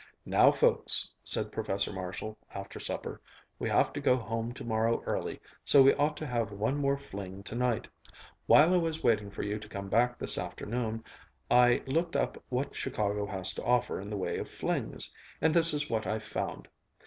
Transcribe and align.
"Now, 0.25 0.49
folks," 0.49 1.11
said 1.23 1.51
Professor 1.51 1.93
Marshall, 1.93 2.35
after 2.55 2.79
supper, 2.79 3.21
"we 3.59 3.69
have 3.69 3.93
to 3.93 4.01
go 4.01 4.15
home 4.17 4.51
tomorrow 4.51 5.03
early, 5.05 5.39
so 5.63 5.83
we 5.83 5.93
ought 5.93 6.17
to 6.17 6.25
have 6.25 6.51
one 6.51 6.75
more 6.77 6.97
fling 6.97 7.43
tonight. 7.43 7.87
While 8.47 8.73
I 8.73 8.77
was 8.77 9.03
waiting 9.03 9.29
for 9.29 9.43
you 9.43 9.59
to 9.59 9.69
come 9.69 9.89
back 9.89 10.17
this 10.17 10.39
afternoon, 10.39 11.03
I 11.51 11.83
looked 11.85 12.15
up 12.15 12.43
what 12.49 12.75
Chicago 12.75 13.27
has 13.27 13.53
to 13.53 13.63
offer 13.63 13.99
in 13.99 14.09
the 14.09 14.17
way 14.17 14.39
of 14.39 14.49
flings, 14.49 15.13
and 15.39 15.53
this 15.53 15.71
is 15.71 15.87
what 15.87 16.07
I 16.07 16.17
found. 16.17 16.67